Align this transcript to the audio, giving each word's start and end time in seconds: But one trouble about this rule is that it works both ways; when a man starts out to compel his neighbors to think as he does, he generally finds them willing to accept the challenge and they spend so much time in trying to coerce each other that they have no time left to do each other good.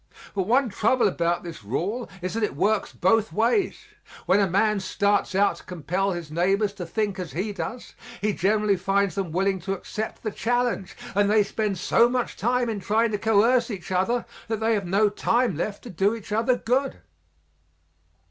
But 0.33 0.47
one 0.47 0.69
trouble 0.69 1.07
about 1.07 1.43
this 1.43 1.63
rule 1.63 2.09
is 2.23 2.33
that 2.33 2.41
it 2.41 2.55
works 2.55 2.91
both 2.91 3.31
ways; 3.31 3.77
when 4.25 4.39
a 4.39 4.49
man 4.49 4.79
starts 4.79 5.35
out 5.35 5.57
to 5.57 5.63
compel 5.63 6.11
his 6.13 6.31
neighbors 6.31 6.73
to 6.73 6.87
think 6.87 7.19
as 7.19 7.33
he 7.33 7.53
does, 7.53 7.93
he 8.19 8.33
generally 8.33 8.77
finds 8.77 9.13
them 9.13 9.31
willing 9.31 9.59
to 9.59 9.73
accept 9.73 10.23
the 10.23 10.31
challenge 10.31 10.97
and 11.13 11.29
they 11.29 11.43
spend 11.43 11.77
so 11.77 12.09
much 12.09 12.35
time 12.35 12.67
in 12.67 12.79
trying 12.79 13.11
to 13.11 13.19
coerce 13.19 13.69
each 13.69 13.91
other 13.91 14.25
that 14.47 14.59
they 14.59 14.73
have 14.73 14.87
no 14.87 15.07
time 15.07 15.55
left 15.55 15.83
to 15.83 15.91
do 15.91 16.15
each 16.15 16.31
other 16.31 16.55
good. 16.57 17.01